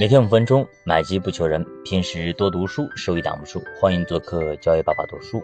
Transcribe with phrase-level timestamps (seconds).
[0.00, 1.62] 每天五分钟，买基不求人。
[1.84, 3.62] 平时多读书，收益挡不住。
[3.78, 5.42] 欢迎做客交易爸爸读书。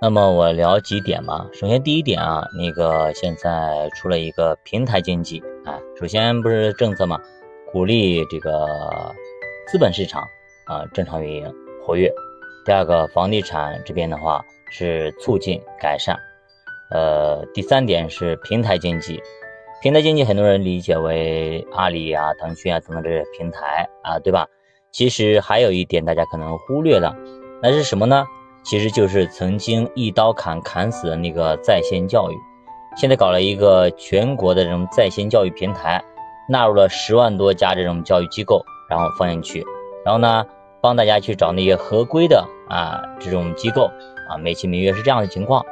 [0.00, 1.46] 那么我聊几点嘛？
[1.52, 5.78] 首先第一点啊，那个现在出了一个平台经济啊。
[6.00, 7.20] 首先不是政策嘛，
[7.70, 8.66] 鼓励这个
[9.70, 10.22] 资本市场
[10.64, 11.54] 啊正常运营
[11.84, 12.10] 活跃。
[12.64, 16.18] 第二个，房地产这边的话是促进改善。
[16.90, 19.20] 呃，第三点是平台经济。
[19.86, 24.48] 平台经济，很多人理解为阿里啊、腾讯啊等等这些平台啊，对吧？
[24.90, 27.14] 其实还有一点大家可能忽略了，
[27.62, 28.26] 那是什么呢？
[28.64, 32.34] 其实就是曾经一刀砍砍死的那个在线教育，
[32.96, 36.02] 现在搞了一个全国的这种在线教育平台，
[36.48, 39.64] 纳入了十万多家这种教育机构，然后放进去，
[40.04, 40.44] 然后呢，
[40.80, 43.88] 帮大家去找那些合规的啊这种机构
[44.28, 45.64] 啊，美其名曰是这样的情况。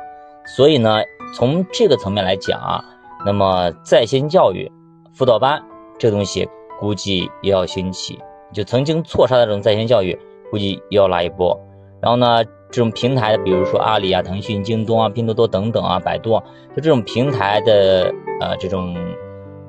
[0.56, 1.00] 所以呢，
[1.34, 2.84] 从这个层面来讲啊。
[3.24, 4.70] 那么在线教育
[5.14, 5.62] 辅导班
[5.98, 8.18] 这东西估计也要兴起，
[8.52, 10.18] 就曾经错杀的这种在线教育，
[10.50, 11.58] 估计又要来一波。
[12.02, 16.32] 然后呢，这种平台，比如说阿里啊、腾讯、京东啊、拼多多等等啊、百度，
[16.76, 18.94] 就这种平台的呃这种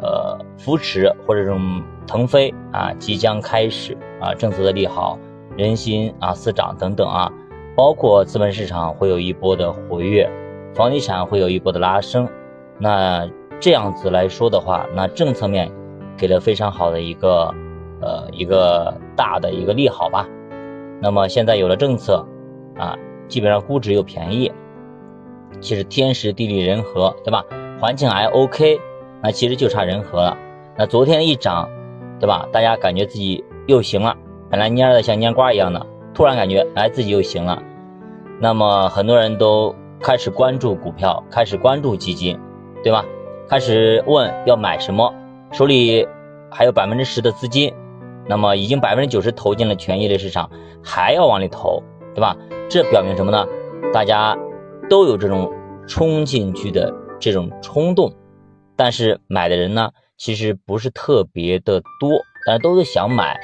[0.02, 5.18] 呃扶持或者这种腾飞啊，即将开始啊，政策的利好，
[5.56, 7.32] 人心啊思涨等等啊，
[7.78, 10.30] 包括资本市场会有一波的活跃，
[10.74, 12.28] 房地产会有一波的拉升，
[12.80, 13.26] 那。
[13.60, 15.72] 这样子来说的话，那政策面
[16.18, 17.54] 给了非常好的一个
[18.02, 20.28] 呃一个大的一个利好吧。
[21.02, 22.26] 那么现在有了政策
[22.78, 24.52] 啊，基本上估值又便宜，
[25.60, 27.44] 其实天时地利人和，对吧？
[27.80, 28.80] 环境还 OK，
[29.22, 30.38] 那其实就差人和了。
[30.78, 31.70] 那昨天一涨，
[32.20, 32.48] 对吧？
[32.52, 34.16] 大家感觉自己又行了，
[34.50, 37.62] 本来蔫的像蔫瓜一样的，突然感觉哎自己又行了。
[38.40, 42.40] 那么很多人都开始关注股票，开始关注基金，
[42.84, 43.04] 对吧？
[43.48, 45.14] 开始问要买什么，
[45.52, 46.08] 手里
[46.52, 47.72] 还有百分之十的资金，
[48.28, 50.50] 那么已经百分之九十投进了权益类市场，
[50.84, 51.84] 还要往里投，
[52.16, 52.36] 对吧？
[52.68, 53.46] 这表明什么呢？
[53.94, 54.36] 大家
[54.90, 55.54] 都有这种
[55.88, 58.12] 冲进去的这种冲动，
[58.76, 62.10] 但是买的人呢，其实不是特别的多，
[62.48, 63.40] 但是都是想买。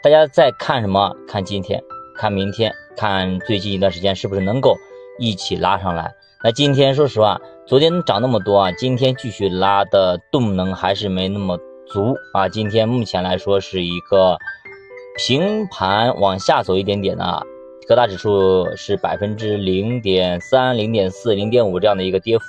[0.00, 1.12] 大家在看什么？
[1.26, 1.82] 看今天，
[2.14, 4.76] 看明天，看最近一段时间是不是能够
[5.18, 6.12] 一起拉上来？
[6.42, 7.38] 那今天说实话，
[7.70, 12.48] 昨天涨那么多啊，今天继续拉的动能还是没那么足啊。
[12.48, 14.36] 今天目前来说是一个
[15.16, 17.44] 平盘往下走一点点的，啊
[17.86, 22.44] 各大指数是百分之零点三、零点四、零点五这样的一个跌幅。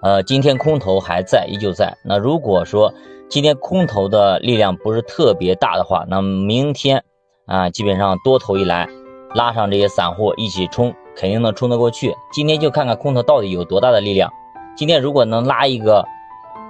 [0.00, 1.98] 呃，今天空头还在，依旧在。
[2.02, 2.94] 那如果说
[3.28, 7.04] 今天空头的力量不是特别大的话，那明天
[7.44, 8.88] 啊，基本上多头一来，
[9.34, 10.94] 拉上这些散户一起冲。
[11.20, 12.16] 肯定能冲得过去。
[12.32, 14.32] 今天就看看空头到底有多大的力量。
[14.74, 16.02] 今天如果能拉一个，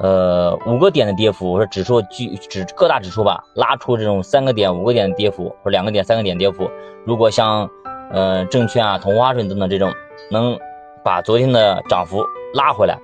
[0.01, 6.69] 呃，五个点的跌幅，我说指数指指各大指数吧，拉出这种三个点、五个点的跌幅，或者两个点、三个点跌幅。
[7.07, 7.71] 如果像，
[8.11, 9.93] 呃，证券啊、同花顺等等这种，
[10.33, 10.59] 能
[11.05, 12.99] 把昨天的涨幅拉回来，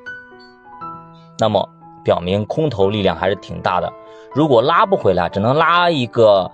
[1.39, 1.69] 那么
[2.03, 3.93] 表明空头力量还是挺大的。
[4.35, 6.51] 如果拉不回来，只能拉一个，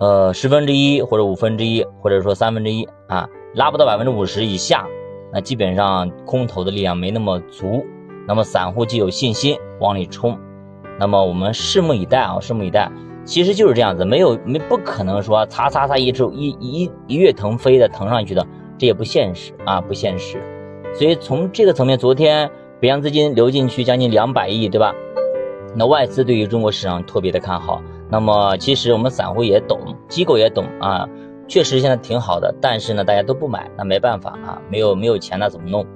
[0.00, 3.28] 呃，十分之一或者五分之一，或者说三分之一啊。
[3.54, 4.86] 拉不到百分之五十以下，
[5.32, 7.86] 那基本上空头的力量没那么足，
[8.26, 10.36] 那么散户就有信心往里冲，
[10.98, 12.90] 那么我们拭目以待啊，拭目以待。
[13.24, 20.42] 其实就是这样子，没有没不可能说擦擦擦一抽一一一跃腾飞的腾上去的，这也不现实啊，不现实。
[20.92, 22.50] 所以从这个层面，昨天
[22.80, 24.92] 北向资金流进去将近两百亿，对吧？
[25.74, 29.78] 那外资对于中国市场特别的看好，那么其实我们散户也懂，
[30.08, 31.08] 机构也懂啊。
[31.46, 35.86] 确实现在挺好的，但是呢，大家都不买，那没办法啊，没有没有钱那怎么弄？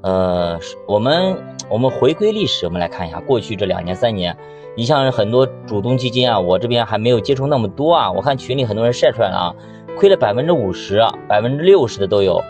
[0.00, 1.36] 呃，我们
[1.68, 4.36] 我们回归历史，我们来看一下过去这两年三年，
[4.76, 9.54] 你像很多主动基金啊，我这边还没有接触那么多啊，我看群里很多人晒出来了啊，
[9.96, 12.40] 亏了百分之五十、百分之六十的都有，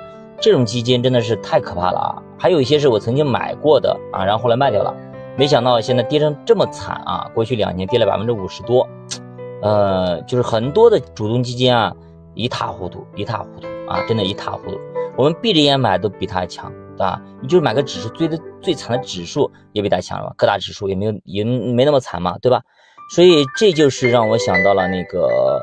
[0.41, 2.23] 这种基金真的是太可怕了啊！
[2.39, 4.95] 还有一些是我曾经买过的啊，然后后来卖掉了，
[5.37, 7.31] 没想到现在跌成这么惨啊！
[7.35, 8.87] 过去两年跌了百分之五十多，
[9.62, 11.94] 呃，就是很多的主动基金啊。
[12.38, 14.00] 一塌糊涂，一塌糊涂啊！
[14.06, 14.79] 真的，一塌糊涂。
[15.17, 17.20] 我们闭着眼买都比它强，对吧？
[17.43, 20.35] 你就是买个指数，最的最惨的指数也比它强了吧？
[20.38, 22.62] 各大指数也没有，也没那么惨嘛，对吧？
[23.12, 25.61] 所以这就是让我想到了那个，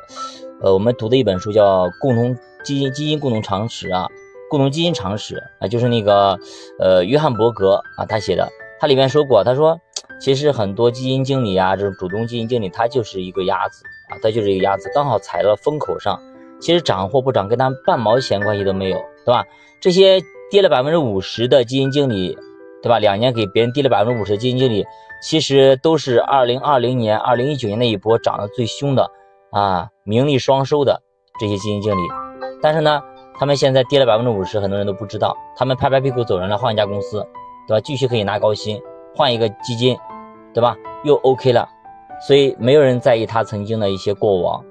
[0.62, 2.36] 呃，我们读的一本书叫《共同
[2.66, 4.06] 基金基金共同常识》啊，
[4.50, 6.38] 《共同基金常识》啊，就是那个，
[6.78, 8.52] 呃，约翰伯格啊，他写的，
[8.82, 9.80] 他里面说过，他说，
[10.20, 16.20] 其实很多基金经理啊，这种主动基金经理，他就是一个鸭子啊，他就是一个鸭子，刚好踩到了风口上。
[16.66, 19.46] 其实涨或不涨跟他们半毛钱关系都没有，对吧？
[19.80, 20.20] 这些
[20.50, 22.36] 跌了百分之五十的基金经理，
[22.82, 22.98] 对吧？
[22.98, 24.84] 两年给别人跌了百分之五十的基金经理，
[25.22, 29.08] 其实都是二零二零年、二零一九年那一波涨得最凶的
[29.52, 31.00] 啊，名利双收的
[31.40, 32.02] 这些基金经理。
[32.64, 33.00] 但是呢，
[33.38, 37.24] 他们现在跌了百分之五十，很多人都不知道，他们拍拍屁股走人了，换一家公司，
[37.68, 37.82] 对吧？
[37.82, 38.82] 继续可以拿高薪，
[39.16, 39.96] 换一个基金，
[40.52, 40.76] 对吧？
[41.04, 41.70] 又 OK 了。
[42.26, 44.64] 所以没有人在意他曾经的一些过往，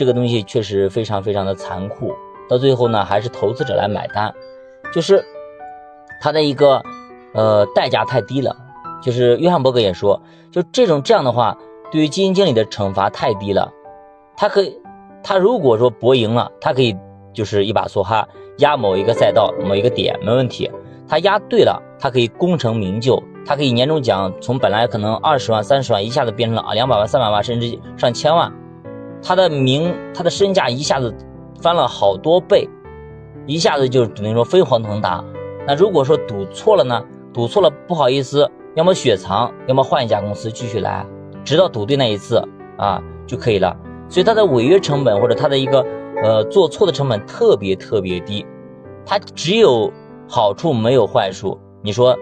[0.00, 2.14] 这个东西确实非常非常的残酷。
[2.48, 4.32] 到最后呢，还是投资者来买单，
[4.94, 5.22] 就是
[6.22, 6.82] 他的一个
[7.34, 8.56] 呃代价太低了。
[9.02, 11.54] 就是约翰伯格也说，就这种这样的话，
[11.92, 13.70] 对于基金经理的惩罚太低了。
[14.38, 14.74] 他可以，
[15.22, 16.96] 他如果说博赢了，他可以
[17.34, 18.26] 就是一把梭哈
[18.56, 20.70] 压某一个赛道某一个点没问题。
[21.06, 23.22] 他压对了，他可以功成名就。
[23.44, 28.50] 他可以年终奖从本来可能二十万、三十万，一下子变成了啊两百万、三百万，甚至上千万。
[29.22, 31.14] 他的名，他的身价一下子
[31.60, 32.68] 翻了好多倍，
[33.46, 35.24] 一下子就只能说飞黄腾达。
[35.66, 37.02] 那如果说赌错了呢？
[37.32, 41.06] 赌错了不好意思，要么雪藏，要么换一家公司继续来，
[41.44, 42.42] 直到赌对那一次
[42.76, 43.76] 啊就可以了。
[44.08, 45.84] 所以他的违约成本或者他的一个
[46.22, 48.44] 呃做错的成本特别特别低，
[49.06, 49.92] 他只有
[50.28, 51.58] 好处没有坏处。
[51.82, 52.16] 你说？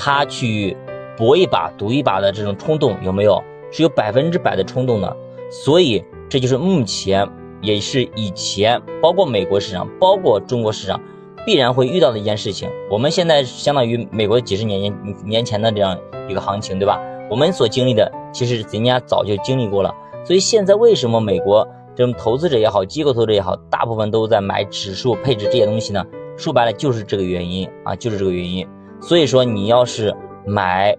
[0.00, 0.76] 他去
[1.16, 3.42] 搏一把、赌一把的这种冲动有没有？
[3.72, 5.16] 是有百分之百的冲动的。
[5.50, 7.26] 所以这就是目前，
[7.62, 11.00] 也是以前，包括美国市场、包括中国市场，
[11.46, 12.68] 必然会遇到的一件事情。
[12.90, 15.98] 我们现在相当于美国几十年年年前的这样
[16.28, 17.00] 一个行情，对吧？
[17.30, 19.94] 我们所经历的，其实人家早就经历过了。
[20.24, 21.66] 所以现在为什么美国
[21.96, 26.04] 这种投资者也好，机构投资者也好，大部分都在买指数配置这些东西呢？
[26.36, 28.66] 说白了就是这个原因啊，就是这个原因。
[29.00, 30.14] 所以说，你要是
[30.46, 30.94] 买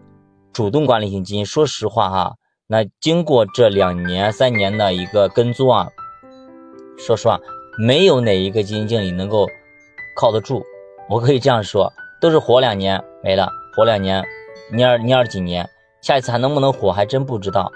[0.51, 2.35] 主动管理型基金，说实话哈，
[2.71, 5.89] 那经过这两年、三年的一个跟踪啊，
[6.99, 7.39] 说实话，
[7.79, 9.47] 没有哪一个基金经理能够
[10.15, 10.63] 靠得住。
[11.09, 14.23] 我可以这样说，都是活两年没了，活两年，
[14.71, 15.67] 蔫蔫儿几年，
[16.03, 17.71] 下一次还能不能火，还真不知道，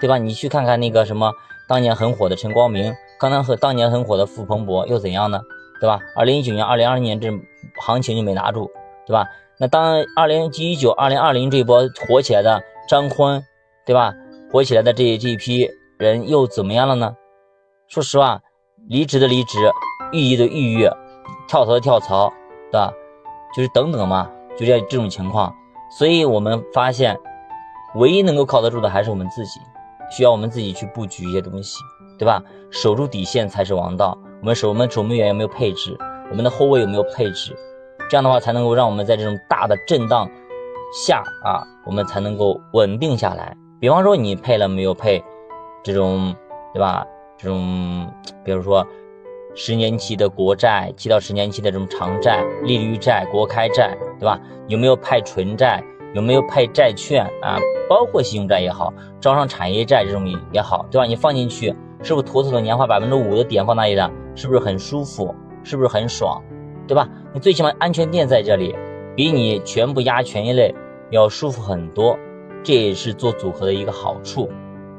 [0.00, 0.16] 对吧？
[0.16, 1.32] 你去看看那个什么，
[1.68, 5.40] 当年很火的陈光明，刚刚和当年很火的傅鹏博又怎样呢？
[5.80, 5.98] 对吧？
[6.14, 7.28] 二零一九年、二零二零年这
[7.82, 8.70] 行情就没拿住，
[9.08, 9.26] 对吧？
[9.58, 13.42] 那当二零一九、二零二零这一波火起来的张坤，
[13.84, 14.14] 对吧？
[14.52, 17.14] 火起来的这这一批人又怎么样了呢？
[17.88, 18.40] 说实话，
[18.88, 19.58] 离职的离职，
[20.12, 20.88] 抑郁的抑郁，
[21.48, 22.32] 跳槽的跳槽，
[22.70, 22.92] 对吧？
[23.56, 25.52] 就是等等嘛，就这这种情况。
[25.98, 27.18] 所以我们发现，
[27.96, 29.60] 唯一能够靠得住的还是我们自己，
[30.10, 31.78] 需要我们自己去布局一些东西，
[32.18, 32.42] 对吧？
[32.70, 34.16] 守住底线才是王道。
[34.40, 35.96] 我们守我们守门员有没有配置？
[36.30, 37.56] 我们的后卫有没有配置？
[38.08, 40.28] 这样的话才能够让我们在这种大的震荡
[41.04, 43.56] 下啊，我们才能够稳定下来。
[43.78, 45.22] 比方说你配了没有配
[45.82, 46.34] 这种，
[46.72, 47.06] 对吧？
[47.36, 48.10] 这种
[48.42, 48.86] 比如说
[49.54, 54.40] 十年期的国债、七到十年期的这种长债、利率债、国开债，对吧？
[54.66, 55.82] 有没有配纯债？
[56.14, 57.58] 有没有配债券啊？
[57.88, 58.90] 包括信用债也好，
[59.20, 61.04] 招商产业债这种也好，对吧？
[61.04, 64.10] 你放进去，是不是妥妥的年化百分之五的点放那里的？
[64.34, 65.34] 是不是很舒服？
[65.62, 66.42] 是不是很爽？
[66.88, 67.06] 对吧？
[67.34, 68.74] 你最起码安全垫在这里，
[69.14, 70.74] 比你全部压权益类
[71.10, 72.18] 要舒服很多，
[72.62, 74.48] 这也是做组合的一个好处，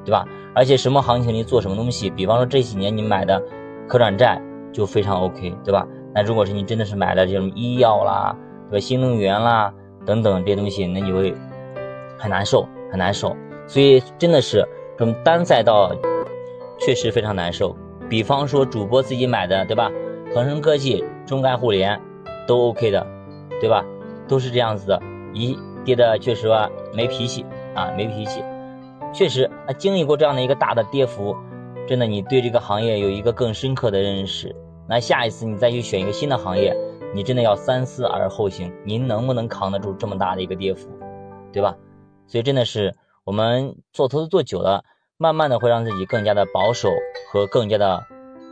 [0.06, 0.26] 对吧？
[0.54, 3.42] 而且什么行情里做什么东西，比方说这几年你买的
[3.88, 5.88] 可转债就非常 OK，对吧？
[6.14, 8.36] 那如果是你真的是买了这种医药啦，
[8.70, 8.80] 对吧？
[8.80, 9.74] 新能源啦
[10.06, 11.36] 等等这些东西，那你会
[12.18, 13.36] 很难受，很难受。
[13.68, 14.66] 所以真的是
[14.98, 15.92] 这种单赛道
[16.80, 17.76] 确实非常难受。
[18.10, 19.92] 比方说主播自己买的，对吧？
[20.34, 21.04] 恒生科技。
[21.28, 22.00] 中概互联
[22.48, 23.06] 都 OK 的，
[23.60, 23.84] 对吧？
[24.30, 25.02] 都是这样子的，
[25.34, 28.44] 一跌的确实啊没脾气啊没脾气，
[29.14, 31.34] 确实啊经历过这样的一个大的跌幅，
[31.88, 34.54] 真的你对这个行业有一个更深刻的认识。
[34.86, 36.76] 那下一次你再去选一个新的行业，
[37.16, 40.90] 你真的要三思而后行，您能不能扛得住这么大的一个跌幅，
[41.54, 41.78] 对吧？
[42.28, 44.84] 所以真的是我们做投资做久了，
[45.16, 46.90] 慢慢的会让自己更加的保守
[47.32, 48.04] 和更加的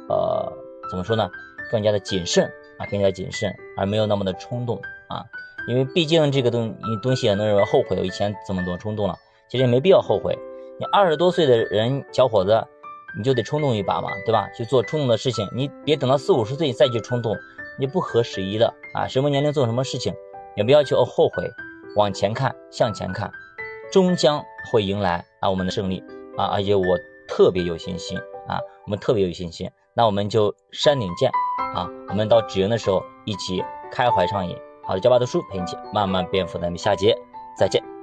[0.08, 0.54] 呃
[0.90, 1.30] 怎么说呢？
[1.70, 2.50] 更加的谨慎。
[2.78, 4.76] 啊，更加谨慎，而没有那么的冲动
[5.08, 5.24] 啊，
[5.68, 9.16] 因为毕竟这个东东西很多人后悔，我以前怎么多冲动了，
[9.50, 10.38] 其实也没必要后悔。
[10.80, 12.68] 你二十多岁的人，小伙子，
[13.18, 14.48] 你就得冲动一把嘛，对吧？
[14.56, 17.36] 去做冲动的事情，你别等到四五十岁再去冲动，
[17.80, 19.08] 你不合时宜的啊。
[19.08, 20.14] 什么年龄做什么事情，
[20.56, 21.50] 也不要去后悔，
[21.96, 23.32] 往前看，向前看，
[23.92, 26.04] 终将会迎来啊我们的胜利
[26.38, 26.46] 啊！
[26.48, 26.84] 而且我
[27.28, 28.18] 特别有信心
[28.48, 29.70] 啊，我们特别有信心。
[29.94, 31.32] 那我们就山顶见。
[31.74, 34.56] 啊，我们到止盈的时候一起开怀畅饮。
[34.88, 37.18] 好的，教爸读书陪你一起慢慢变富，咱们下节
[37.56, 37.95] 再见。